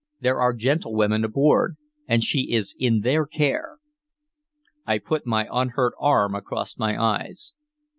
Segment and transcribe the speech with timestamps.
[0.19, 3.77] There are gentlewomen aboard, and she is in their care."
[4.83, 7.53] I put my unhurt arm across my eyes.